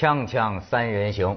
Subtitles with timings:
[0.00, 1.36] 锵锵三人行，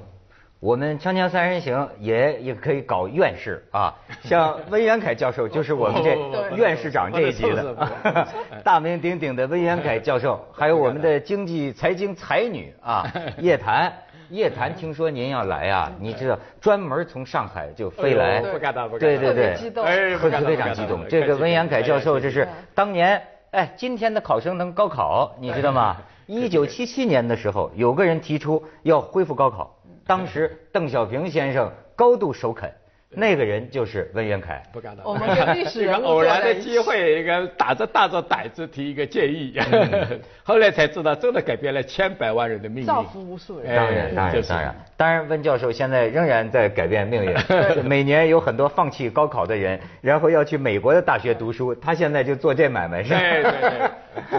[0.62, 3.94] 我们锵锵三人行也也可以搞院士啊，
[4.24, 7.76] 像温元凯教授就是我们这院士长这一级的，
[8.64, 13.06] 大名鼎鼎的温元凯教授， 还有我们的经济财经才女啊
[13.38, 13.92] 叶檀。
[14.30, 15.92] 叶檀，听说您要来啊？
[16.00, 21.06] 你知道，专门从上海就飞来，不敢当，不敢当，对对对，激动，非常激动。
[21.08, 23.22] 这个温元凯教授，这是当年，
[23.54, 25.98] 哎，今天的考生能高考，你知道吗？
[26.26, 29.76] 一九七七年的时候，有个人提出要恢复高考，
[30.08, 32.74] 当时邓小平先生高度首肯。
[33.16, 35.06] 那个人就是温元凯，不敢当。
[35.06, 39.54] 我们跟历史一 个偶然的机会，一个打着大着胆子提一个建议，
[40.44, 43.76] 后来才知道，真的改变了千百万人的命运，造福无数人。
[43.76, 47.34] 当然，当然，当然，当然，温教授现在仍然在改变命运。
[47.86, 53.20] 每年有很多放弃高考的人，然后要去美国的大学读书，他现在就做这买卖，是吧？
[53.20, 53.92] 对对对。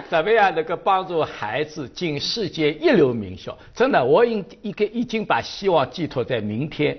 [0.08, 3.56] 怎么样能够帮助孩子进世界一流名校？
[3.74, 6.96] 真的，我已一个已经把希望寄托在明天。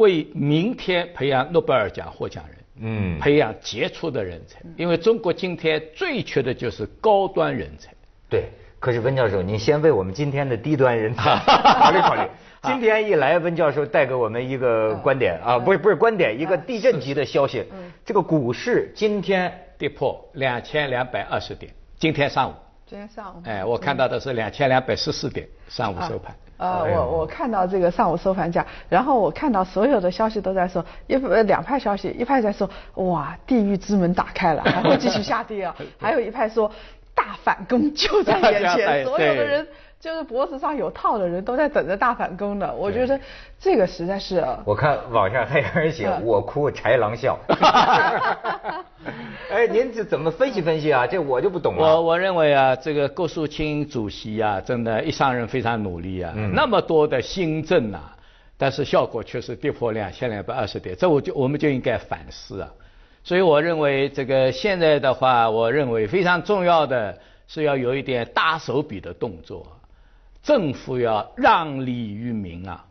[0.00, 7.92] 为明天培养诺贝尔奖获奖人，嗯，培养杰出的人才，因为中国今天最缺的就是高端人才。
[8.28, 8.48] 对，
[8.80, 12.22] 可是温教授，您先为我们今天的低端人才 考虑考虑。
[12.62, 17.64] 今天一来，温教授带给我们一个观点啊，不是不是观点，一个地震级的消息。
[18.04, 22.54] 这个股市今天跌破两千两百二十点，今天上午。
[22.86, 23.42] 今天上午。
[23.44, 26.34] 哎，我看到的是两千两百十四点，上午收盘。
[26.60, 36.70] 呃，我我看到这个上午收盘价，然后我看到所有的消息都在说，一两派消息，一派在说哇，地狱之门打开了，还会继续下跌啊， 还有一派说
[37.14, 39.66] 大反攻就在眼前，所有的人。
[40.00, 43.20] 就是脖子上有套的人都在等着大反攻呢，我觉得
[43.58, 44.42] 这个实在是。
[44.64, 47.38] 我看网上还有人写“我哭豺狼笑。”
[49.60, 51.06] 哎，您这怎么分析分析啊？
[51.06, 51.82] 这我就不懂了。
[51.82, 58.16] 我我认为啊，这个郭树清主席啊，真的，一上任非常努力啊，那么多的新政啊，
[58.56, 62.72] 但是效果却是跌破两千两百二十点，这我就我们就应该反思啊。
[63.22, 69.66] 所以我认为这个现在的话，我认为非常重要的是要有一点大手笔的动作。
[70.42, 72.82] 政府要让利于民啊，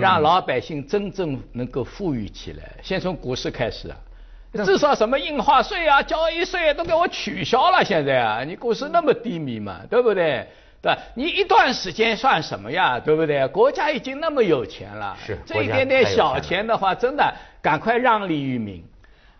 [0.00, 2.70] 让老百姓真正能够富裕起来。
[2.84, 3.96] 先从股市开始啊，
[4.64, 7.84] 至少什么印花税啊、交易税都给我取消了。
[7.84, 10.46] 现在啊，你股市那么低迷嘛，对不对？
[10.80, 13.00] 对你一段时间算什么呀？
[13.00, 13.46] 对不对？
[13.48, 18.84] 国家已经那么有钱了，是这一点点小钱的话，真的赶快让利于民，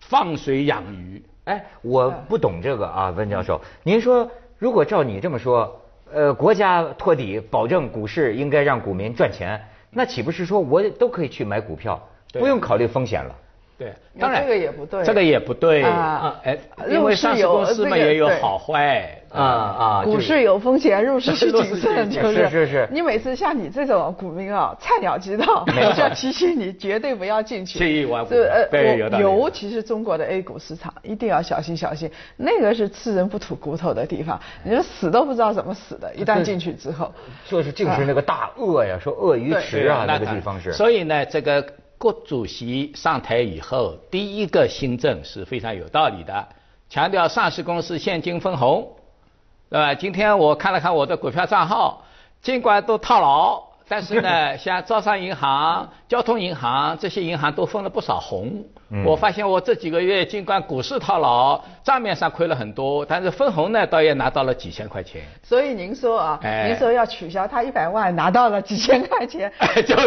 [0.01, 1.23] 放水养鱼。
[1.45, 5.81] 哎，我不懂这个啊，温教授，您说如果照你这么说。
[6.13, 9.61] 呃，国家托底，保证股市应该让股民赚钱，
[9.91, 12.01] 那岂不是说我都可以去买股票，
[12.35, 13.35] 不用考虑风险了？
[13.77, 16.41] 对，当然这个也不对，这个也不对啊！
[16.45, 16.57] 哎，
[16.89, 20.03] 因为上市公司嘛也有好坏啊啊！
[20.05, 22.89] 股市有风险，入市需 谨慎，就是是是。
[22.93, 27.81] 你每次像你这种股民啊，菜鸟知道，我就要提醒你，绝对不要进去。
[27.81, 37.13] 这一万这呃，尤其是中国的 A 股市场，一定要小心小心，那个是吃人不吐骨头的地方，你说死都不知道怎么死的，一旦进去之后，
[37.49, 40.73] 就是就是那个大鳄呀，说鳄鱼池啊，那个地方是。
[40.73, 41.67] 所以呢，这个。
[42.05, 46.47] 郭主席上台以后，第一个新政是非常有道理的，
[46.91, 48.93] 强调上市公司现金分红，
[49.71, 49.95] 对吧？
[49.95, 52.05] 今天我看了看我的股票账号，
[52.43, 53.59] 尽管都套牢。
[53.89, 58.65] 但是呢， 像招商银行、交通银行这些银行都分了不少红。
[59.05, 65.23] 我发现我这几个月尽管股市套牢，账面上亏了很多，但是分红呢倒也拿到了几千块钱。
[65.43, 66.39] 所以您说啊，
[66.69, 69.53] 您说要取消他一百万拿到了几千块钱，
[69.85, 69.99] 就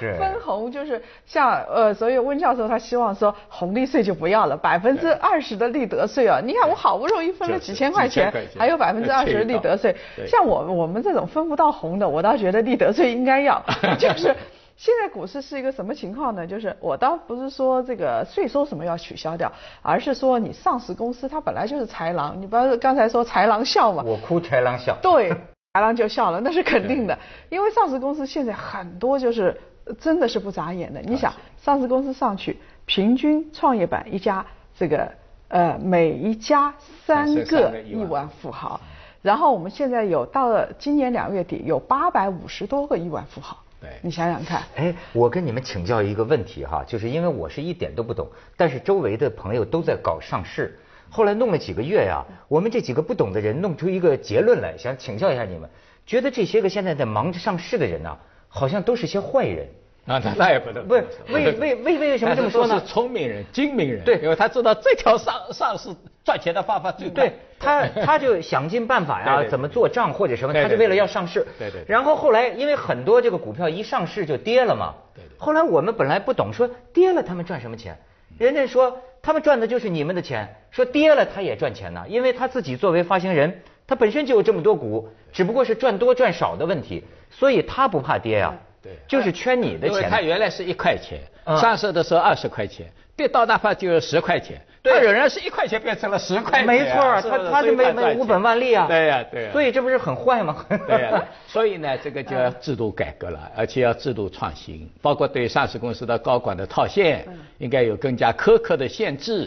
[0.00, 0.16] 是。
[0.18, 6.40] 分红就是像呃，所以温教授他希望说红利税就不要了，百分之二十的利得税啊。
[6.42, 9.94] 你看我好不容易分了几千块钱，还有百分之二十的利得税。
[10.26, 12.64] 像我我们这种分不到红的，我倒觉得。
[12.64, 13.62] 利得税应该要，
[13.98, 14.34] 就是
[14.76, 16.46] 现在股市是一个什么情况呢？
[16.46, 19.50] 就是我倒不是说这个税收什么要取消掉，
[19.82, 24.02] 而是说你上市公司它本来就是豺狼，你不是刚才说豺狼笑嘛？
[24.04, 24.96] 我哭豺狼笑。
[25.00, 25.30] 对，
[25.74, 27.16] 豺狼就笑了，那是肯定的，
[27.50, 29.60] 因为上市公司现在很多就是
[30.00, 31.00] 真的是不眨眼的。
[31.00, 34.44] 你想，上市公司上去，平均创业板一家
[34.76, 35.12] 这个
[35.48, 36.74] 呃每一家
[37.06, 38.80] 三个亿万富豪。
[39.22, 44.62] 然后我们现在有到了今年两月底有八百五十多个亿万富豪，对你想想看。
[44.76, 48.26] 哎，我跟你们请教一个问题哈，就是因为我是一点都不懂，
[48.56, 50.78] 但是周围的朋友都在搞上市，
[51.10, 55.68] 后来弄了几个月呀，我们这几个不懂的人弄出一个结论来，想请教一下你们，
[56.06, 58.16] 觉得这些个现在在忙着上市的人呐，
[58.48, 59.68] 好像都是些坏人，
[60.06, 60.86] 啊，那那也不能。
[60.86, 62.78] 不是为 为为为什么这么说呢？
[62.78, 64.04] 是聪明人、精明人。
[64.04, 65.88] 对，因为他知道这条上 上市
[66.24, 71.46] 赚钱的方法最对，他他就想尽办法呀，怎么做账或者什么，他就为了要上市。
[71.58, 71.84] 对对。
[71.88, 74.94] 然后后来因为很多这个股票一上市就跌了嘛。
[75.14, 75.38] 对对。
[75.38, 77.96] 后来我们本来不懂，说跌了他们赚什么钱？
[78.36, 88.54] 人家说他们赚的就是你们的钱，说跌了他也赚钱呢，因为他自己作为发行人，他本身就有这么多股，只不过是赚多赚少的问题，所以他不怕跌呀。
[88.84, 89.88] 对，就是圈你的钱。
[89.88, 91.18] 因为他原来是一块钱，
[91.60, 92.86] 上市的时候二十块钱，
[93.16, 94.60] 跌到哪怕就十块钱。
[94.82, 96.66] 他仍然是一块钱变成了十块钱。
[96.66, 98.86] 没错，他他就没没无本万利啊。
[98.86, 99.50] 对呀，对呀。
[99.50, 100.66] 所以这不是很坏吗？
[100.86, 101.24] 对呀。
[101.46, 107.26] 所以呢，这个就要制度改革了，而且要制度创新，包括对上市公司的高管的套现，
[107.56, 109.46] 应该有更加苛刻的限制，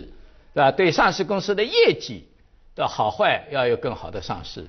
[0.56, 0.72] 对吧？
[0.72, 2.28] 对上市公司的业绩
[2.76, 4.66] 的好坏要有更好的上市。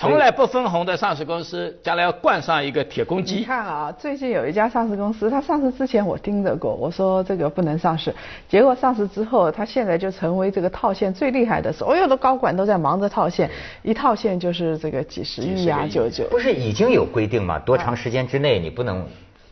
[0.00, 3.38] 从来不分红的上市公司，将来要冠上一个铁公鸡。
[3.38, 8.14] 你看啊，最近有一家上市公司，它上市之前我盯着过，我说这个不能上市。
[8.48, 13.50] 结果上市之后，它现在就成为这个套现最厉害的，所有的高管都在忙着套现，
[13.82, 16.22] 一套现就是这个几十亿啊，就就。
[16.28, 17.58] 不是已经有规定吗？
[17.58, 19.04] 多长时间之内你不能？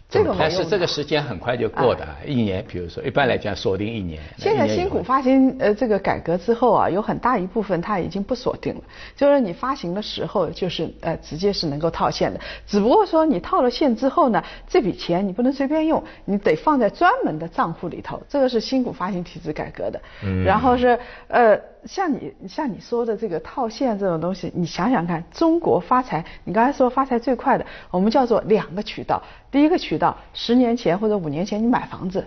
[0.09, 4.23] 这个但是这个时间很快就过的，一年，比如说一般来讲锁定一年。
[4.39, 8.81] 现在新股发行呃这个改革之后啊，有很大一部分它已经不锁定了，
[9.17, 20.01] 就是你发行的时候就是呃直接是能够套现的，只不过说你套了现之后呢，这笔钱你不能随便用，你得放在专门的账户里头，这个是新股发行体制改革的。
[20.23, 20.45] 嗯。
[20.45, 20.99] 然后是
[21.29, 21.59] 呃。
[21.87, 29.23] 像你像你说的这个套现这种东西，你想想看，中国发财，你刚才说发财最快的，我们叫做两个渠道。
[29.51, 32.27] 第一个渠道，十年前或者五年前你买房子，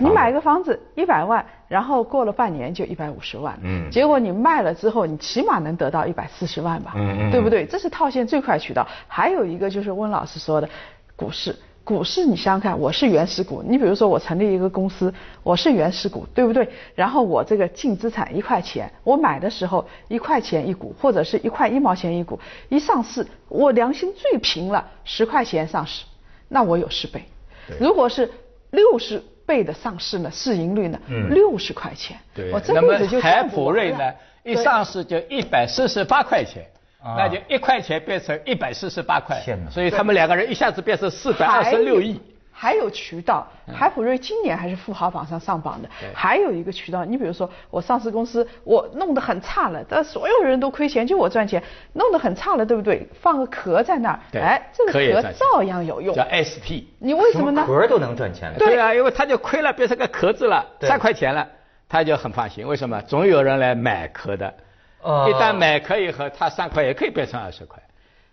[0.00, 7.66] 你买个房子一百万，然后过了半年就一百五十万，嗯，结果你卖了之后，你起码能得到一百四十万吧，嗯嗯，对不对？
[7.66, 8.86] 这是套现最快渠道。
[9.06, 10.68] 还有一个就是温老师说的
[11.14, 11.54] 股市。
[11.84, 13.62] 股市，你想想看，我是原始股。
[13.62, 16.66] 你比如说，我成立一个公司，我是原始股，对不对？
[16.94, 22.40] 然后我这个净资产一块钱，我买的时候一块钱一股，或者是一块一毛钱一股，
[22.70, 26.06] 一上市，我良心最平了，十块钱上市，
[26.48, 27.22] 那我有十倍。
[27.78, 28.30] 如果是
[28.70, 30.98] 六十倍的上市呢，市盈率呢，
[31.28, 32.16] 六十块钱，
[32.50, 33.98] 我这辈子就海普瑞呢，
[34.42, 36.64] 一上市就一百四十八块钱。
[37.04, 42.20] 那就一块钱变成一百四十八块，所以他们两个人一下子变成四百二十六亿。
[42.56, 43.46] 还有渠道，
[43.76, 45.88] 海普瑞今年还是富豪榜上上榜的。
[46.14, 51.60] 还有一个渠道，你比如说我上市公司，我弄得很差了，但所有人都亏钱，就我赚钱，
[51.94, 53.06] 弄得很差了，对不对？
[53.20, 56.14] 放个壳在那儿，哎，这个壳照样有用。
[56.14, 56.86] 叫 SP。
[57.00, 57.64] 你为什么呢？
[57.66, 58.56] 壳都能赚钱了。
[58.56, 61.46] 对啊，因为他就亏了，变成个壳子了，三块钱了，
[61.88, 62.64] 他就很放心。
[62.66, 63.02] 为什么？
[63.02, 64.54] 总有人来买壳的。
[65.28, 67.82] 一旦买可以和他三块也可以变成二十块，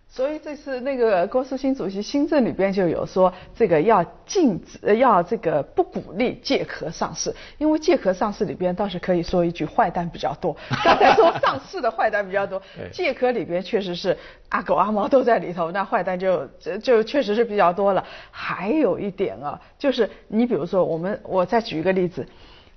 [0.08, 10.56] 所以这次那个郭树新主席新政里边就有说，这个要禁止，要这个不鼓励借壳上市，因为借壳上市里边倒是可以说一句坏蛋比较多。
[10.84, 14.18] 刚才说上市的坏蛋比较多， 借壳里边确实是
[14.50, 16.46] 阿狗阿猫都在里头，那坏蛋就
[16.82, 18.04] 就确实是比较多了。
[18.32, 22.26] 还有一点啊，就是你比如说我们，我再举一个例子。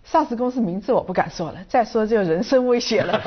[0.04, 3.20] 上市公司名字我不敢说了， 再说就人身威胁了。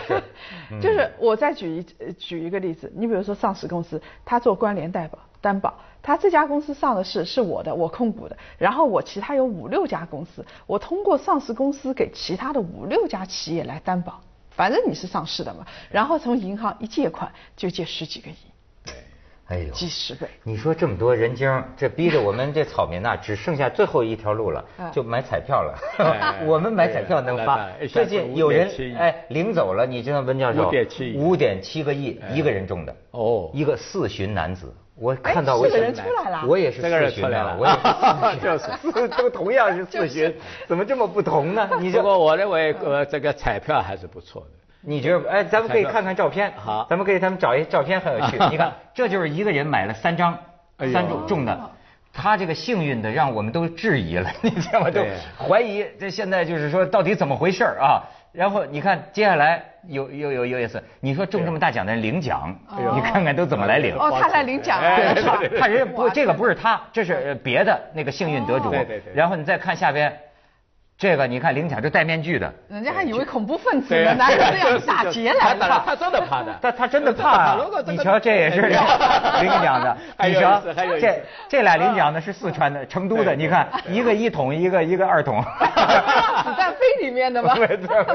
[0.80, 14.20] 就是我再举一举一个例子，你比如说上市公司，他做关联代保担保，他这家公司上的市是我的，我控股的，然后我其他有五六家公司，我通过上市公司给其他的五六家企业来担保，
[14.50, 18.34] 反正你是上市的嘛，然后从银行一借款就借十几个亿。
[19.48, 20.26] 哎呦，几十倍！
[20.42, 25.78] 你说这么多人精，这逼着我们这草民呐，只剩下最后一条路了， 就买彩票了。
[26.44, 27.68] 我们买彩票能发。
[27.88, 30.66] 最近有人哎领走了，你知道温教授？
[30.66, 32.96] 五点七五点七个亿，一个人中的。
[33.12, 33.48] 哦。
[33.54, 36.44] 一个四旬男子，我看到我四个人出来了。
[36.44, 38.40] 我也是四旬了，我也是。
[38.90, 40.34] 就是都同样是四旬，
[40.66, 41.70] 怎么这么不同呢？
[41.78, 44.48] 你不过我认为呃这个彩票还是不错的。
[44.88, 45.28] 你觉得？
[45.28, 46.52] 哎，咱们可以看看照片。
[46.56, 48.38] 好，咱们可以他们找一照片很有趣。
[48.48, 50.38] 你看，这就是一个人买了三张，
[50.92, 51.70] 三中中的，
[52.12, 54.88] 他这个幸运的让我们都质疑了， 你知道吗？
[54.90, 55.02] 都
[55.36, 58.00] 怀疑这现在就是说到底怎么回事啊？
[58.30, 62.54] 然后你看接下来有有有有意思，你说中这么大奖的人领奖，
[62.94, 63.96] 你看看都怎么来领？
[63.96, 65.14] 哦，他来领奖了，
[65.58, 68.70] 他人不这个不是他，这是别的那个幸运得主。
[68.70, 69.12] 对对对。
[69.14, 70.16] 然后你再看下边。
[70.98, 75.68] 这个你看领奖就戴面具的，人家还以为恐怖分子呢，哪有这样打劫来的？
[75.84, 77.58] 他真的怕的，他他真的怕啊！
[77.86, 78.72] 你瞧，这也是领
[79.62, 80.62] 奖的，你瞧，
[80.98, 87.54] 这这俩领奖的是四川的，成都的，你看一个一桶，一个一个二桶，子弹飞里面的吗？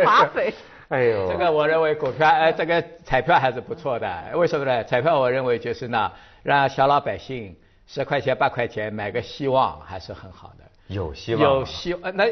[0.03, 0.51] 马匪。
[0.89, 4.83] 哎呦，这个我认为股票哎，这个彩票还是不错的，为什么呢？
[4.85, 6.11] 彩票我认为就是呢，
[6.41, 7.55] 让小老百姓。
[7.87, 10.63] 十块钱八块钱买个希望还是很好的。
[10.87, 11.43] 有希望。
[11.43, 12.15] 有希望。
[12.15, 12.23] 那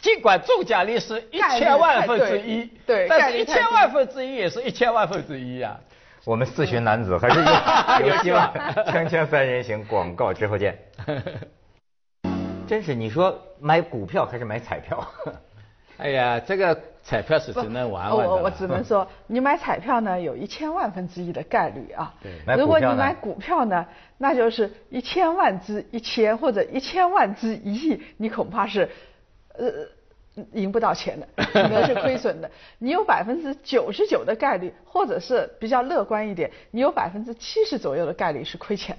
[0.00, 5.78] 尽管中奖率是一千万分之一，对，但是一千万分之一也是一千万分之一呀。
[6.24, 7.40] 我们四旬男子还是
[8.02, 8.52] 有有希望。
[8.86, 10.78] 锵锵三人行，广告之后见。
[12.66, 15.06] 真是你说买股票还是买彩票？
[15.98, 22.14] 哎呀，这个彩票是只能玩玩我我只能说， 你买彩票呢，有一千万分之一的概率啊。
[22.22, 22.32] 对。
[22.56, 23.86] 如果你买股票呢，
[24.18, 28.88] 那就是一千万之一千或者一千万之一亿，你恐怕是，
[29.58, 29.72] 呃。
[30.54, 32.50] 赢不到钱的，可能是亏损的。
[32.78, 38.96] 你有百分之九十九的概率，或者是比较乐观一点，你有百分之七十左右的概率是亏钱。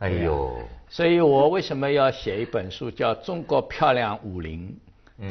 [0.00, 0.54] 哎呦，
[0.86, 4.68] 所以我为什么要写一本书叫《中国漂亮五零》，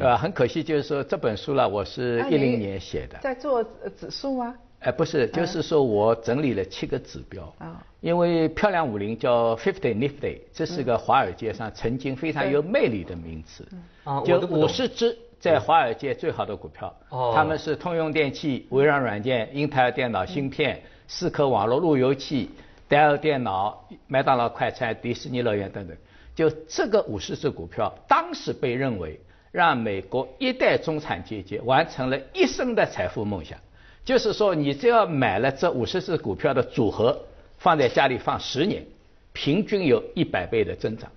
[0.00, 0.16] 吧？
[0.16, 3.16] 很可惜，就是说这本书呢，我是一零年写的。
[3.20, 4.56] 在做指数吗？
[4.80, 7.54] 哎，不是，就是说我整理了七个指标。
[7.58, 7.82] 啊。
[8.00, 13.66] 因为漂亮五零叫 Fifty Nifty，这是个华尔街上曾经非常有魅力的名词。
[14.04, 16.94] 啊，就五十只在华尔街最好的股票。
[17.10, 17.32] 哦。
[17.34, 22.48] 他们是通用电气、微软软件、英特尔电脑芯片、思科网络路由器、
[22.88, 25.94] 戴尔电脑、麦当劳快餐、迪士尼乐园等等。
[26.34, 29.20] 就这个五十只股票，当时被认为
[29.52, 33.58] 让美国一代中产阶级完成了一生的财富梦想。
[34.04, 37.18] 就是说，你只要买了这五十只股票的组合，
[37.58, 38.84] 放在家里放十年，
[39.32, 41.10] 平均有一百倍的增长。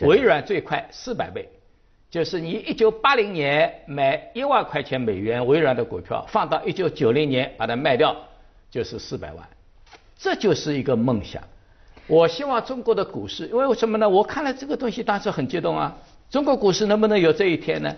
[0.00, 1.48] 微软最快四百倍，
[2.10, 8.16] 就是你一九八零年买一万块钱美元微软的股票，放到一九九零年把它卖掉，
[8.70, 9.46] 就是四百万。
[10.16, 11.42] 这就是一个梦想。
[12.06, 14.08] 我希望中国的股市，因为什么呢？
[14.08, 15.96] 我看了这个东西，当时很激动啊。
[16.30, 17.94] 中国股市能不能有这一天呢？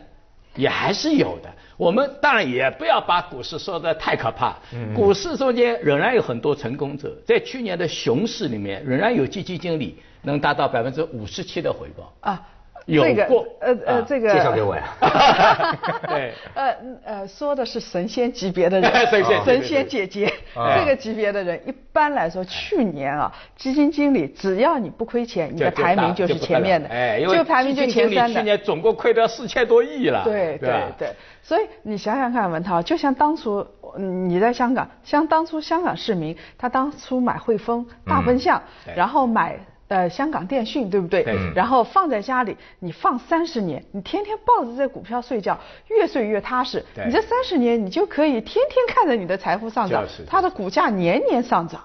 [0.56, 1.52] 也还是有的。
[1.76, 4.56] 我们当然也不要把股市说的太可怕。
[4.94, 12.12] 股市中间仍然有很多成功者，在去年的熊市里面，仍然有基金经理能达到百分之五十七的回报。
[12.20, 12.40] 啊。
[12.86, 14.82] 有过，呃呃，这个介绍给我呀。
[16.06, 18.90] 对，呃呃，说的是神仙级别的人，
[19.44, 28.40] 神仙姐姐，这个级别的人，一般来说，去年啊，基金经理只要你不亏钱，你的排名就是前面的，哎，因为排名就前三的。
[28.40, 30.22] 去年总共亏掉四千多亿了。
[30.24, 31.08] 对对对，
[31.42, 38.62] 所以你想想看，文涛，就像当初你在香港，像当初香港市民，他当初买汇丰、大奔向，
[38.94, 39.58] 然后买。
[39.88, 41.22] 呃，香港电讯对不对？
[41.54, 46.84] 然后放在家里，你放三十年，你天天抱着这股票睡觉，越睡越踏实。
[47.06, 51.82] 你这三十年，你就可以天天看着你的财富上涨，它的股价年年上涨。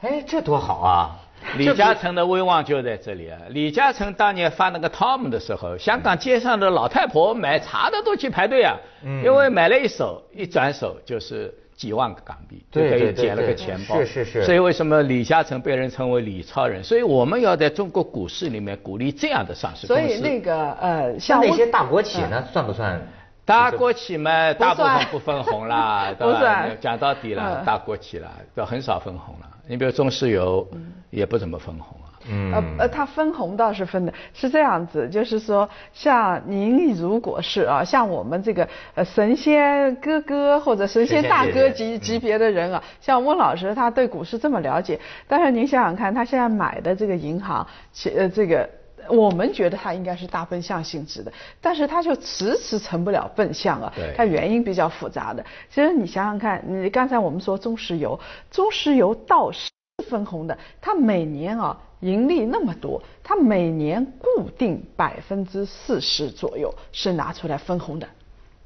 [0.00, 1.16] 哎，这多好啊！
[1.56, 3.38] 李嘉诚的威望就在这里啊！
[3.48, 8.76] 李嘉诚当年发那个 Tom 的时候，香港街上的老太婆买茶的都去排队啊，
[9.24, 11.54] 因为买了一手，一转手就是。
[11.78, 14.44] 几万个港币就可以捡了个钱包，是是是。
[14.44, 16.82] 所以为什么李嘉诚被人称为李超人？
[16.82, 20.02] 所以我们要在中国股市里面鼓励这样的上市公司。
[20.02, 23.00] 所以那个呃，像那些大国企呢，算不算？
[23.44, 26.66] 大国企嘛，大部分不分红啦，对吧。
[26.80, 29.48] 讲到底了，大国企了，都很少分红了。
[29.68, 30.68] 你比如中石油，
[31.10, 31.96] 也不怎么分红。
[32.26, 48.68] 嗯，呃呃，它分红倒是分的，是这样子，就是说，像您如果是啊，像我们这个呃神仙哥哥或者神仙大哥级级别的人啊，像温老师他对股市这么了解，但是您想想看，他现在买的这个银行，其呃这个
[49.08, 55.42] 我们觉得他应该是大奔向性质的，但是他就迟迟成不了奔向啊，它原因比较复杂的。
[55.70, 58.18] 其实你想想看，你刚才我们说中石油，
[58.50, 59.70] 中石油倒是
[60.04, 61.76] 分红的，它每年啊。
[62.00, 68.06] 盈利那么多，它每年固定百分之四十左右是拿出来分红的。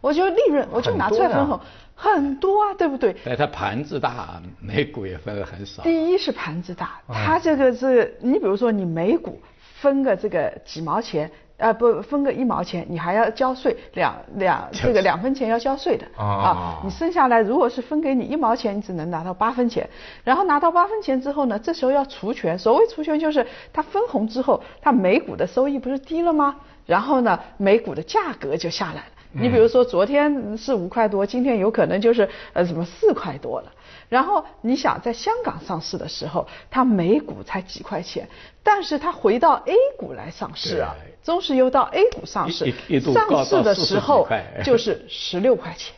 [0.02, 1.58] 我就利润，我就拿出来分红，
[1.94, 3.16] 很多啊，对不对？
[3.24, 5.82] 哎，它盘子大，每股也分的很少。
[5.82, 9.40] 第一是盘子大，它这个是，你比如说你每股
[9.80, 11.30] 分个这个几毛钱。
[11.58, 16.80] 啊，不分个一毛钱，你还要交税，两两这个两分钱要交税的啊。
[16.82, 19.88] 你剩下来如果是分给你一毛钱，你只能拿到八分钱。
[20.24, 22.58] 然后拿到八分钱之后呢，这时候要除权。
[22.58, 26.56] 所谓除权，就是它分红之后，它每股的收益不是低了吗？
[26.84, 29.04] 然后呢，每股的价格就下来了。
[29.34, 33.72] 你比如说昨天是五块多，今天有可能就是呃什么四块多了。
[34.12, 38.28] 然后你想在香港上市的时候，它每股才几块钱，
[38.62, 42.66] 但是它回到 A 股来上市啊，中石油到 A 股上市，
[43.14, 44.28] 上市的时候
[44.62, 45.94] 就是十六块钱，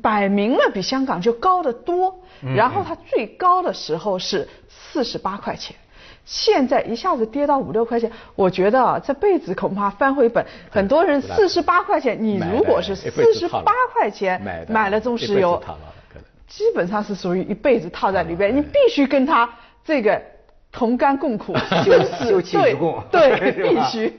[0.00, 2.20] 摆明了比香港就高得多。
[2.54, 5.74] 然后它最高的时候是四十八块钱，
[6.24, 10.46] 现在一下子跌到五六块钱，我觉得啊，这辈子恐怕翻回本。
[10.70, 15.60] 很多人四十八块钱，你如果是四十八块钱买了中石油。
[16.54, 19.48] 基本上是属于一辈子套在里边， 你必须跟他
[19.82, 20.20] 这个
[20.70, 21.54] 同甘共苦，
[22.22, 24.12] 休戚与共，对， 必须。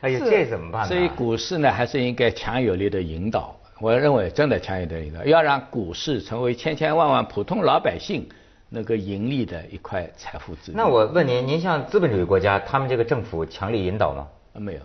[0.00, 0.88] 哎呀，这怎么办呢？
[0.88, 3.56] 所以股市呢，还是应该强有力的引导。
[3.80, 8.28] 我认为真的强有力的引导，要让股市成为千千万万普通老百姓
[8.68, 10.76] 那个盈利的一块财富资源。
[10.76, 14.28] 那我问您，您像资本主义国家，他们这个政府强力引导吗？
[14.54, 14.80] 没有。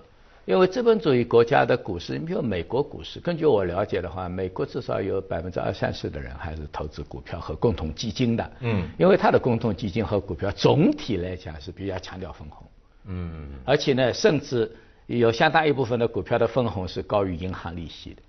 [0.45, 8.51] 因为资本主义国家的股市，你比如美国股市，根据我了解的话，美国至少有百分之二三十的人还是投资股票和共同基金的。
[8.59, 8.87] 嗯。
[8.99, 12.67] 因为它的共同基金和股票总体来讲是比较强调分红。
[13.05, 13.49] 嗯。
[13.65, 14.71] 而且呢，甚至
[15.07, 18.21] 有相当一部分的股票的分红是高于银行利息的。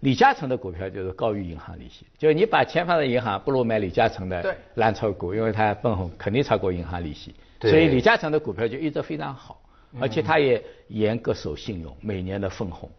[0.00, 7.34] 李嘉诚的股票就是高于银行利息，就是你把钱放在银行，不如买李嘉诚的蓝筹股，因为它分红肯定超过银行利息。
[7.60, 9.58] 所以李嘉诚的股票就一直非常好。
[10.00, 12.90] 而且他也严格守信用，每年的分红，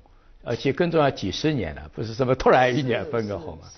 [0.44, 3.70] 而且更重要几十年了，不是什么突然一年分个红啊。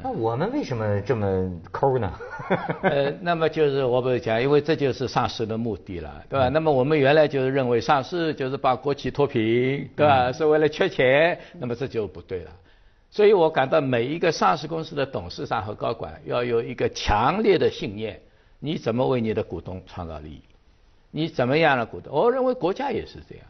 [0.00, 2.12] 那我们为什么这么抠呢？
[2.82, 6.48] 呃，那么就是我不是讲，因为这就是上市的目的了，对吧？
[6.48, 10.30] 那么我们原来就是认为上市就是把国企脱贫，对吧？
[10.30, 12.50] 是为了缺钱，那么这就不对了。
[13.10, 18.20] 所以我感到每一个上市公司的董事长和高管要有一个强烈的信念：
[18.60, 20.42] 你怎么为你的股东创造利益？
[21.10, 22.12] 你怎么样了股东？
[22.12, 23.44] 我认为国家也是这样，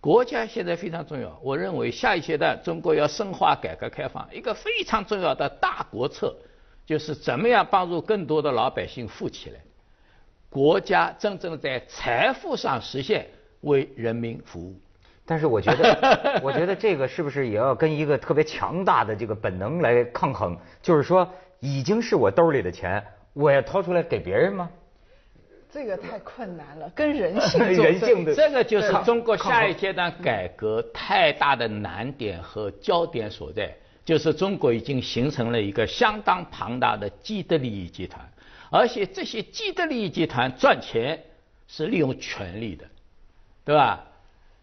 [0.00, 1.38] 国家现在非常重要。
[1.42, 6.36] 我认为下一阶段中国要深化改革开放，一个非常重要的大国策，
[6.84, 9.60] 就是怎么样帮助更多的老百姓富起来，
[10.50, 13.26] 国家真正在财富上实现
[13.60, 14.80] 为人民服务。
[15.24, 20.56] 但是我觉得， 我觉得这个是不是也要跟一个特别强大的这个本能来抗衡？
[20.80, 24.70] 就是说，已经是我兜里的钱，我要掏出来给别人吗？
[25.72, 38.26] 这个太困难了，跟人性 人性的这个就是中国下一阶段改革太大的难点和焦点所在，就是中国已经形成了一个相当庞大的既得利益集团，
[38.70, 41.22] 而且这些既得利益集团赚钱
[41.68, 42.84] 是利用权力的，
[43.64, 44.04] 对吧？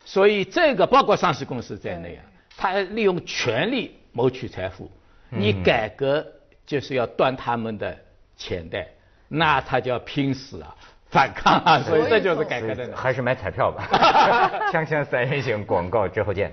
[0.05, 2.24] 所以这个包括上市公司在内啊，
[2.57, 4.89] 他利用权力谋取财富，
[5.29, 6.25] 你改革
[6.66, 7.98] 就是要断他们的
[8.35, 8.87] 钱袋，
[9.27, 10.75] 那他就要拼死啊！
[11.14, 11.80] 反抗啊！
[11.80, 12.90] 所以这就是改革的。
[12.96, 13.88] 还是买彩票吧。
[14.74, 16.52] 锵锵三人行广告之后见。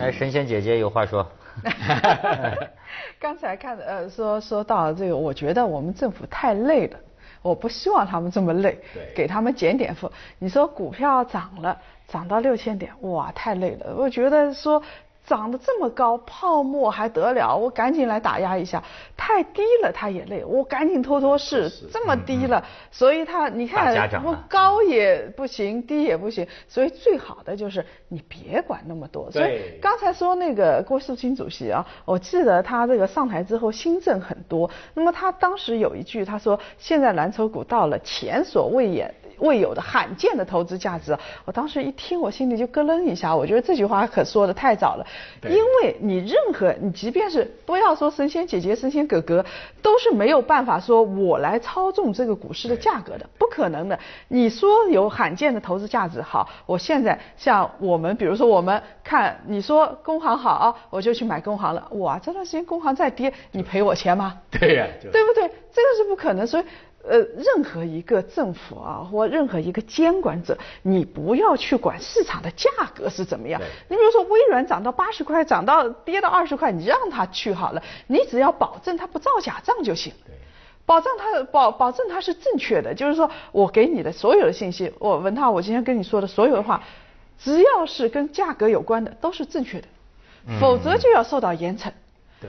[0.00, 1.26] 哎，神仙姐姐有话说。
[3.20, 6.98] 刚才看呃说说到这个，我觉得我们政府太累了，
[7.42, 8.78] 我不希望他们这么累，
[9.14, 10.10] 给他们减点负。
[10.38, 13.94] 你说股票涨了，涨到六千点，哇，太累了。
[13.94, 14.82] 我觉得说。
[15.26, 17.56] 涨得这么高，泡沫还得了？
[17.56, 18.82] 我赶紧来打压一下。
[19.16, 20.44] 太低了，他也累。
[20.44, 23.92] 我赶紧拖拖试，这么低了，所以他你看，
[24.24, 26.46] 我高也不行，低也不行。
[26.68, 29.28] 所以最好的就是你别管那么多。
[29.32, 34.70] 所以刚才说那个郭树清主席啊，我记得他这个上台之后新政很多。
[34.94, 39.04] 那么他当时有一句，他说现在蓝筹股到了前所未有。
[39.38, 43.34] 未有的罕见的投资价值，我当时一听，我心里就咯楞一下。
[43.34, 45.06] 我觉得这句话可说的太早了，
[45.42, 49.44] 因为你任何你即便是不要说神仙姐姐、神仙哥哥，
[49.82, 53.98] 都是没有办法说我来操纵这个股市的价格的，不可能的。
[54.28, 61.86] 你说有罕见的投资价值，好，我现在像我们，比如说我们看你说工行好，啊我就去买工行了。
[61.92, 64.38] 哇，这段时间工行再跌，你赔我钱吗？
[64.50, 65.42] 对呀，对不对？
[65.72, 66.64] 这个是不可能，所以。
[67.08, 73.60] 呃，任何一个政府啊，或任何一个监管者，你不要去管市场的价格是怎么样。
[73.88, 80.12] 你比如说，微软涨到八十块，涨到跌到二十块，你让他去好了，你只要保证它不造假账就行。
[80.84, 86.82] 保障它保保证它是正确的，就是说我给你的所有的信息，我文涛，我今天跟你说的所有的话，
[87.38, 89.88] 只要是跟价格有关的，都是正确的，
[90.60, 91.90] 否则就要受到严惩。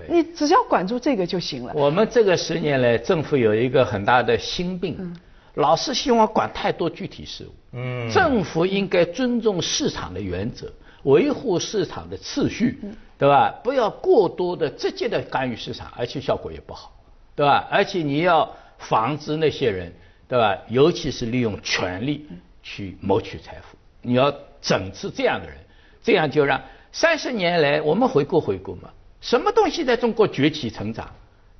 [0.10, 1.73] 你只要管住这个就行了。
[1.76, 5.15] 我们这个十年来，政府有一个很大的心病，
[5.56, 7.56] 老是希望管太多具体事务。
[7.71, 10.71] 嗯，政府应该尊重市场的原则，
[11.04, 12.80] 维护市场的秩序，
[13.17, 13.50] 对吧？
[13.63, 16.93] 不要过多的直接的干预市场，而且效果也不好，
[17.36, 17.67] 对吧？
[17.71, 19.93] 而且你要防止那些人，
[20.28, 20.58] 对吧？
[20.67, 22.28] 尤其是利用权力
[22.62, 25.58] 去谋取财富，你要整治这样的人，
[26.04, 28.89] 这样就让三十年来我们回顾回顾嘛。
[29.19, 31.10] 什么东西在中国崛起成长，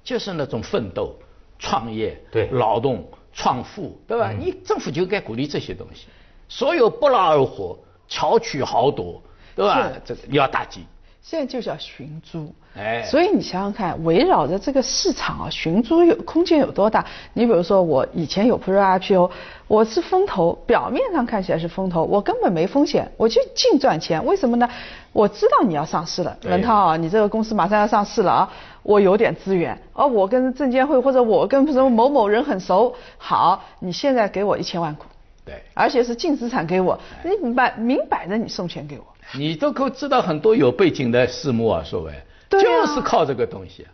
[0.04, 1.18] 就是那种奋斗、
[1.60, 4.32] 创业、对劳动、创富，对吧？
[4.32, 6.08] 你政府就该鼓励这些东西，
[6.48, 9.22] 所有不劳而获、巧取豪夺，
[9.56, 9.92] 对吧？
[10.06, 10.86] 这你要打击。
[11.22, 17.06] 现在就叫寻租，哎，所以你想想看，围绕着这个市场啊，寻租有空间有多大？
[17.34, 19.30] 你比如说，我以前有 Pre IPO，
[19.68, 24.26] 我是风投，表面上看起来是风投，我根本没风险，我就净赚钱。
[24.26, 24.70] 为什么呢？
[25.12, 28.50] 我知道你要上市了，文涛啊，你这个公司马上要上市了啊，
[28.84, 35.04] 我有点资源，而我跟证监会或者我跟什么某某人很熟，好，你现在给我一千万股，
[35.44, 36.98] 对，而且是净资产给我，
[37.44, 42.14] 你摆明摆着你送钱给我，你都可知道很多有背景的私募啊，所谓，
[42.50, 43.86] 就是靠这个东西。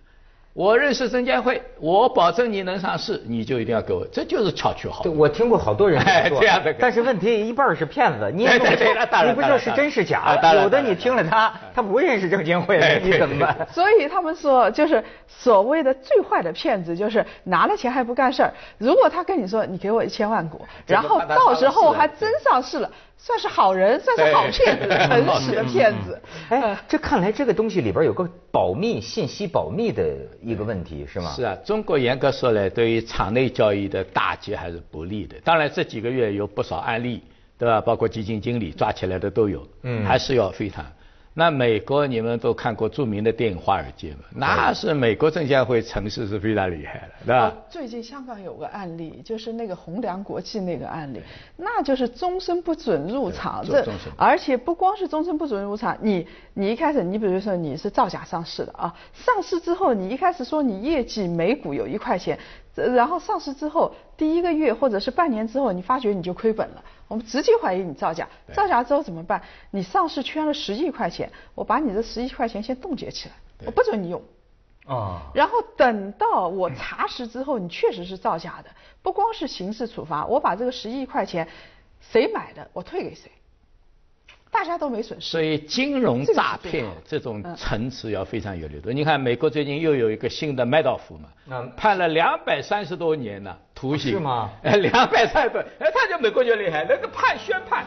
[0.55, 5.03] 我认识证监会，我保证你能上市，你就一定要给我，这就是巧取豪。
[5.17, 10.37] 我听过好多人说这样的，但是问题一半是骗子，你也不你不知道是真是假。
[10.53, 13.67] 有的你听了他，他不认识证监会，你怎么办？
[13.71, 18.53] 所以他们说，就是所谓的最坏的骗子，就是拿了钱还不干事儿。
[18.77, 22.91] 如果他跟你说，你给我一千万股，然后到时候还真上市了。
[23.17, 26.21] 算是好人，算是好骗子，诚实的骗子。
[26.49, 30.03] 哎，这看来这个东西里边有个保密、信息保密的
[30.41, 31.31] 一个问题，是吗？
[31.33, 35.37] 是啊，中国严格说来，对于场内交易的打击还是不利的。
[35.43, 37.21] 当然这几个月有不少案例，
[37.57, 37.79] 对吧？
[37.79, 40.85] 包括基金经理抓起来的都有，嗯，还是要非常。
[41.35, 44.25] 那美国你们都看过著名的电影《华尔街》嘛？
[44.35, 47.53] 那是美国证监会城市是非常厉害的，对吧？
[47.69, 51.21] 最近香港有个案例，就是那个宏良国际那个案例，
[51.57, 53.83] 那就是终身不准入场，这
[54.15, 62.37] 而且不光是终身不准入场，你你一开始你比如说你是造假上市的啊，上市之后你一开始说你业绩每股有一块钱。
[62.75, 68.27] 然后上市之后第一个月或者是半年之后，你发觉你就亏本了，我们直接怀疑你造假。
[68.53, 69.39] 造假之后怎么办？
[69.69, 73.35] 你上市圈了十亿块钱，我把你的十亿块钱先冻结起来，
[73.67, 74.19] 我不准你用。
[74.87, 75.21] 啊。
[75.35, 78.69] 然后等到我查实之后，你确实是造假的，
[79.03, 81.47] 不光是刑事处罚，我把这个十亿块钱
[82.01, 83.29] 谁买的，我退给谁。
[84.49, 88.91] 大家都没损失，所以金融诈骗这种层次要非常有力度。
[88.91, 94.49] 你看，美国最近又有一个新的麦道夫嘛，判了两百三十多年呢，徒刑是吗？
[94.63, 97.83] 哎，两百三十多，哎，他就美国就厉害，那个判宣判，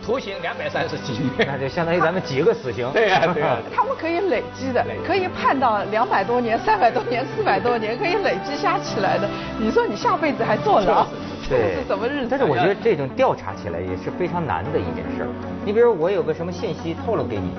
[0.00, 2.88] 徒刑两百三十几年，那就相当于咱们几个死刑。
[2.92, 3.56] 对呀， 对呀。
[3.74, 9.28] 他们可以累积的，可以判到两百多年、三百多年、四百多年，可以累积加起来的。
[9.58, 11.04] 你说你下辈子还坐牢？
[11.48, 12.28] 对，是什么日子？
[12.30, 15.28] 但是我觉得这种调查起来也是非常难的一件事儿。
[15.64, 17.50] 你比如我有个什么信息透露给你，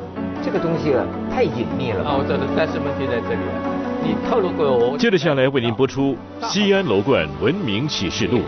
[0.42, 0.96] 这个东西
[1.30, 2.08] 太隐秘了。
[2.08, 3.44] 啊，我知道，但是问题在这里，
[4.04, 8.42] 你透露过我接着下来为您播出西安楼冠文明启示录。